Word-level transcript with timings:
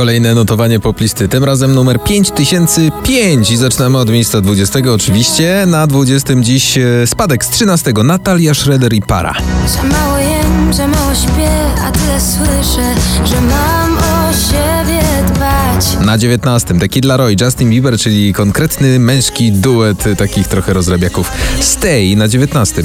Kolejne 0.00 0.34
notowanie 0.34 0.80
poplisty, 0.80 1.28
tym 1.28 1.44
razem 1.44 1.74
numer 1.74 2.02
5005 2.04 3.50
i 3.50 3.56
zaczynamy 3.56 3.98
od 3.98 4.10
miejsca 4.10 4.40
20 4.40 4.78
oczywiście. 4.94 5.64
Na 5.66 5.86
20 5.86 6.34
dziś 6.40 6.78
e, 6.78 7.06
spadek 7.06 7.44
z 7.44 7.48
13 7.48 7.92
Natalia 8.04 8.54
Schroeder 8.54 8.92
i 8.92 9.02
Para. 9.02 9.34
Za 9.66 9.82
mało 9.82 10.18
jem, 10.18 10.74
za 10.74 10.86
mało 10.88 11.14
śpię, 11.14 11.50
a 11.84 11.92
tyle 11.92 12.20
słyszę, 12.20 12.94
że 13.24 13.40
mam 13.40 13.98
o 13.98 14.32
siebie 14.32 15.02
dbać. 15.34 16.06
Na 16.06 16.18
19 16.18 16.74
The 16.74 16.88
Kid 16.88 17.04
Laroi, 17.04 17.36
Justin 17.40 17.70
Bieber, 17.70 17.98
czyli 17.98 18.34
konkretny 18.34 18.98
męski 18.98 19.52
duet 19.52 20.04
takich 20.18 20.48
trochę 20.48 20.72
rozrabiaków. 20.72 21.32
Stay 21.60 22.16
na 22.16 22.28
19. 22.28 22.82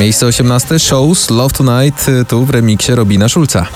Miejsce 0.00 0.26
18 0.26 0.78
Shows 0.78 1.30
Love 1.30 1.54
Tonight 1.54 2.08
e, 2.08 2.24
tu 2.24 2.44
w 2.44 2.50
remiksie 2.50 2.94
Robina 2.94 3.28
Schulza. 3.28 3.66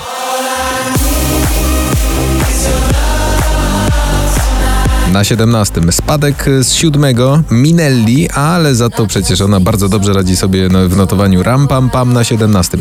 Na 5.13 5.25
17 5.25 5.81
spadek 5.91 6.45
z 6.63 6.73
siódmego 6.73 7.43
Minelli, 7.51 8.31
ale 8.31 8.75
za 8.75 8.91
to 8.91 9.07
przecież 9.07 9.41
ona 9.41 9.61
bardzo 9.61 9.89
dobrze 9.89 10.13
radzi 10.13 10.37
sobie 10.37 10.69
no- 10.69 10.89
w 10.89 10.97
notowaniu 10.97 11.43
Ram 11.43 11.69
Pam 11.69 11.91
Pam 11.91 12.13
na 12.13 12.25
17. 12.25 12.79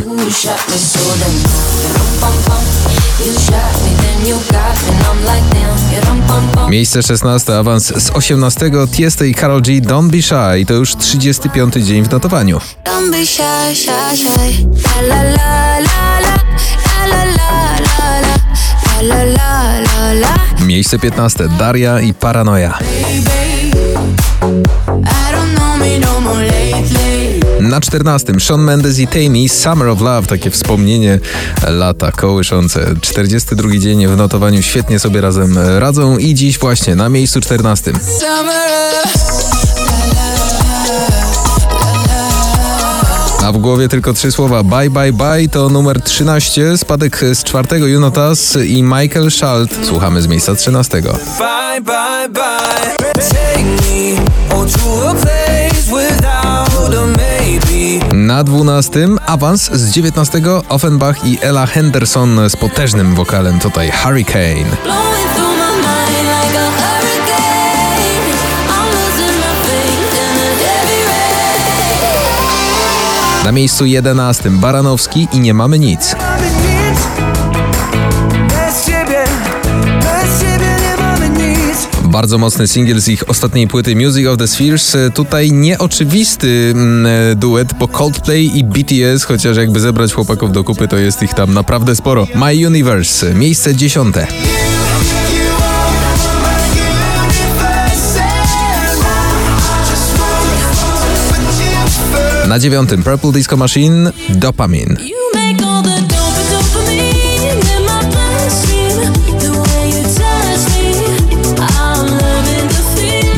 Miejsce 6.74 7.04
16, 7.04 7.58
awans 7.58 7.94
z 7.96 8.10
18 8.10 8.72
Tiesto 8.92 9.24
i 9.24 9.34
Karol 9.34 9.62
G 9.62 9.82
Don't 9.82 10.10
Be 10.10 10.22
Shy 10.22 10.66
to 10.66 10.74
już 10.74 10.96
35 10.96 11.74
dzień 11.76 12.04
w 12.04 12.12
notowaniu. 12.12 12.62
Don't 12.86 13.12
be 13.12 13.26
shy, 13.26 13.76
shy, 13.76 14.18
shy. 14.18 14.68
La 15.08 15.24
la 15.24 15.24
la 15.24 15.80
la 15.80 16.20
la, 16.20 16.36
la 17.10 17.26
la 17.26 17.26
la 17.26 17.80
la 17.82 18.22
la, 19.02 19.24
la 19.24 19.24
la 19.24 19.80
la 19.80 20.14
la. 20.14 20.66
Miejsce 20.66 21.00
15 21.00 21.48
Daria 21.48 22.02
i 22.02 22.14
Paranoja. 22.14 22.80
Na 27.74 27.82
14 27.82 28.40
Shawn 28.40 28.62
Mendes 28.62 29.00
i 29.00 29.08
Tammy 29.08 29.50
Summer 29.50 29.88
of 29.88 30.02
Love, 30.02 30.28
takie 30.28 30.50
wspomnienie 30.52 31.20
lata 31.68 32.12
kołyszące. 32.12 32.96
42 33.02 33.70
dzień 33.78 34.08
w 34.08 34.18
notowaniu 34.18 34.62
świetnie 34.62 35.00
sobie 35.00 35.22
razem 35.22 35.58
radzą 35.80 36.18
i 36.18 36.34
dziś 36.34 36.60
właśnie 36.60 36.96
na 36.96 37.10
miejscu 37.10 37.42
14. 37.42 37.92
A 43.44 43.52
w 43.52 43.58
głowie 43.58 43.90
tylko 43.90 44.14
trzy 44.14 44.32
słowa 44.32 44.64
Bye 44.64 44.90
Bye 44.90 45.14
Bye 45.14 45.50
to 45.50 45.70
numer 45.70 46.02
13, 46.02 46.78
spadek 46.78 47.20
z 47.34 47.44
czwartego 47.44 47.88
Junotas 47.88 48.58
i 48.66 48.84
Michael 48.84 49.32
Schalt. 49.32 49.72
Słuchamy 49.84 50.22
z 50.22 50.28
miejsca 50.28 50.56
13. 50.56 51.02
Bye, 51.02 51.82
bye, 51.82 52.30
bye. 52.30 52.84
Na 58.34 58.44
12 58.44 59.08
awans 59.26 59.72
z 59.74 59.92
19 59.92 60.42
Offenbach 60.70 61.26
i 61.26 61.38
Ella 61.42 61.66
Henderson 61.66 62.50
z 62.50 62.56
potężnym 62.56 63.16
wokalem 63.16 63.60
tutaj 63.60 63.92
Hurricane. 63.92 64.66
Na 73.46 73.52
miejscu 73.52 73.86
11 73.86 74.50
Baranowski 74.50 75.28
i 75.32 75.40
nie 75.40 75.54
mamy 75.54 75.80
nic. 75.80 76.16
Bardzo 82.14 82.38
mocny 82.38 82.68
singiel 82.68 83.02
z 83.02 83.08
ich 83.08 83.30
ostatniej 83.30 83.68
płyty 83.68 83.96
Music 83.96 84.28
of 84.28 84.38
the 84.38 84.48
Spheres. 84.48 84.98
Tutaj 85.14 85.52
nieoczywisty 85.52 86.72
mm, 86.72 87.06
e, 87.06 87.36
duet, 87.36 87.74
bo 87.80 87.88
Coldplay 87.88 88.58
i 88.58 88.64
BTS, 88.64 89.24
chociaż 89.24 89.58
jakby 89.58 89.80
zebrać 89.80 90.14
chłopaków 90.14 90.52
do 90.52 90.64
kupy, 90.64 90.88
to 90.88 90.98
jest 90.98 91.24
ich 91.24 91.34
tam 91.34 91.54
naprawdę 91.54 91.96
sporo. 91.96 92.28
My 92.36 92.68
Universe, 92.68 93.34
miejsce 93.34 93.76
10. 93.76 94.16
Na 102.48 102.60
dziewiątym 102.60 103.04
Purple 103.04 103.32
Disco 103.32 103.58
Machine, 103.58 104.12
Dopamine. 104.30 105.23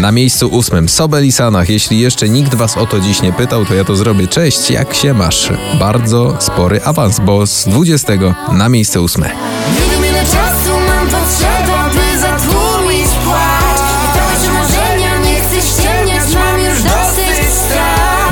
Na 0.05 0.11
miejscu 0.11 0.47
ósmym 0.47 0.89
Sobel 0.89 1.25
i 1.25 1.31
Sanach. 1.31 1.69
Jeśli 1.69 1.99
jeszcze 1.99 2.29
nikt 2.29 2.55
was 2.55 2.77
o 2.77 2.85
to 2.85 2.99
dziś 2.99 3.21
nie 3.21 3.33
pytał, 3.33 3.65
to 3.65 3.73
ja 3.73 3.83
to 3.83 3.95
zrobię. 3.95 4.27
Cześć, 4.27 4.71
jak 4.71 4.93
się 4.93 5.13
masz? 5.13 5.49
Bardzo 5.79 6.37
spory 6.39 6.81
awans, 6.83 7.19
bo 7.19 7.47
z 7.47 7.65
20 7.65 8.13
na 8.51 8.69
miejsce 8.69 9.01
ósme. 9.01 9.29
Nie 9.75 9.91
wiem 9.91 10.05
ile 10.05 10.23
czasu 10.23 10.79
mam 10.87 11.09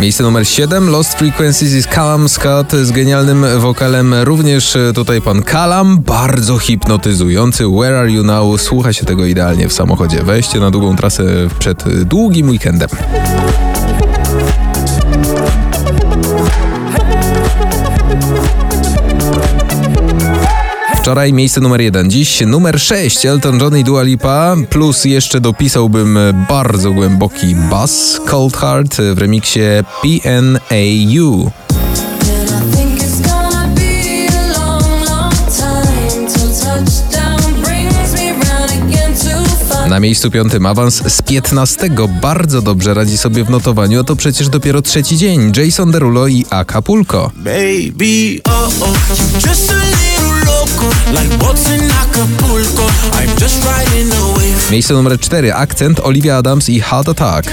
Miejsce 0.04 0.24
numer 0.24 0.48
7 0.48 0.90
Lost 0.90 1.14
Frequencies 1.14 1.74
jest 1.74 1.88
Callum 1.88 2.30
Scott 2.30 2.72
z 2.72 2.92
genialnym 2.92 3.46
wokalem. 3.60 4.14
Również 4.14 4.76
e, 4.76 4.94
tutaj 4.94 5.22
pan 5.22 5.44
Callum, 5.44 6.02
bardzo 6.02 6.60
hipnotyzujący. 6.60 7.64
Where 7.68 8.00
are 8.00 8.12
you 8.12 8.24
now? 8.24 8.62
Słucha 8.62 8.94
się 8.94 9.06
tego 9.06 9.26
idealnie 9.26 9.68
w 9.68 9.74
samochodzie. 9.74 10.24
Weźcie 10.24 10.60
na 10.60 10.72
długą 10.72 10.96
trasę 10.96 11.24
przed 11.60 11.88
e, 11.88 11.90
długim 11.90 12.50
weekendem. 12.50 12.90
Wczoraj 21.04 21.34
miejsce 21.34 21.62
numer 21.62 21.82
jeden, 21.82 22.12
dziś 22.12 22.42
numer 22.48 22.80
6 22.80 23.26
Elton 23.26 23.60
John 23.60 23.78
i 23.78 23.84
Dua 23.84 24.04
Lipa, 24.04 24.56
plus 24.70 25.06
jeszcze 25.06 25.42
dopisałbym 25.42 26.20
bardzo 26.50 26.92
głęboki 26.92 27.56
bass 27.56 28.22
Cold 28.26 28.58
Heart 28.58 28.96
w 29.14 29.18
remiksie 29.18 29.60
PNAU. 30.02 31.52
Na 39.90 40.00
miejscu 40.00 40.32
piątym 40.32 40.66
awans 40.66 41.04
z 41.08 41.22
15 41.22 41.90
bardzo 42.22 42.62
dobrze 42.62 42.94
radzi 42.94 43.18
sobie 43.18 43.44
w 43.44 43.50
notowaniu, 43.50 44.02
a 44.02 44.04
to 44.04 44.16
przecież 44.16 44.50
dopiero 44.50 44.82
trzeci 44.82 45.18
dzień. 45.18 45.52
Jason 45.58 45.92
Derulo 45.92 46.28
i 46.28 46.46
Acapulco. 46.50 47.32
Baby, 47.36 48.42
oh 48.44 48.70
oh, 48.82 49.83
Miejsce 54.72 54.94
numer 54.94 55.20
4 55.20 55.56
akcent 55.56 56.00
Olivia 56.00 56.38
Adams 56.38 56.70
i 56.70 56.82
Heart 56.82 57.10
Attack. 57.10 57.50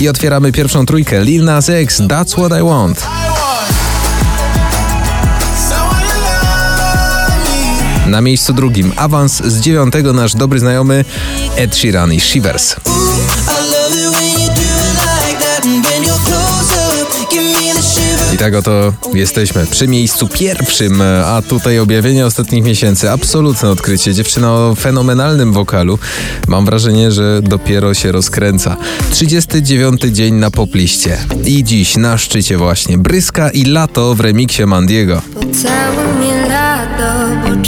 I 0.00 0.08
otwieramy 0.08 0.52
pierwszą 0.52 0.86
trójkę 0.86 1.24
Lil 1.24 1.44
Nas 1.44 1.68
X, 1.68 2.00
That's 2.00 2.32
What 2.32 2.60
I 2.60 2.62
Want. 2.62 3.06
Na 8.06 8.20
miejscu 8.20 8.52
drugim 8.52 8.92
awans 8.96 9.42
z 9.44 9.60
dziewiątego 9.60 10.12
nasz 10.12 10.34
dobry 10.34 10.58
znajomy 10.58 11.04
Ed 11.56 11.76
Sheeran 11.76 12.12
i 12.12 12.20
Shivers. 12.20 12.76
I 18.36 18.38
tak 18.38 18.54
oto 18.54 18.92
jesteśmy 19.14 19.66
przy 19.66 19.88
miejscu 19.88 20.28
pierwszym, 20.28 21.02
a 21.24 21.42
tutaj 21.48 21.78
objawienie 21.78 22.26
ostatnich 22.26 22.64
miesięcy. 22.64 23.10
Absolutne 23.10 23.70
odkrycie. 23.70 24.14
Dziewczyna 24.14 24.52
o 24.52 24.74
fenomenalnym 24.74 25.52
wokalu. 25.52 25.98
Mam 26.48 26.64
wrażenie, 26.64 27.12
że 27.12 27.40
dopiero 27.42 27.94
się 27.94 28.12
rozkręca. 28.12 28.76
39 29.10 30.00
dzień 30.00 30.34
na 30.34 30.50
popliście. 30.50 31.18
I 31.44 31.64
dziś 31.64 31.96
na 31.96 32.18
szczycie 32.18 32.56
właśnie 32.56 32.98
Bryska 32.98 33.50
i 33.50 33.64
Lato 33.64 34.14
w 34.14 34.20
remiksie 34.20 34.66
Mandiego. 34.66 35.22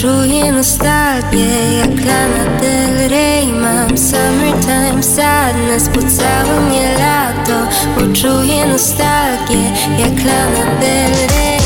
Czuję 0.00 0.52
nostalgię 0.52 1.46
Jak 1.78 2.06
Lana 2.06 2.60
Del 2.60 3.08
Rey. 3.08 3.46
Mam 3.52 3.98
summertime 3.98 5.02
sadness 5.02 5.88
Po 5.88 6.00
całe 6.00 6.60
mnie 6.60 6.98
lato, 6.98 7.68
bo 7.94 8.14
czuję 8.14 8.66
nostalgię 8.66 9.64
Jak 9.98 10.24
Lana 10.24 10.80
Del 10.80 11.12
Rey 11.12 11.57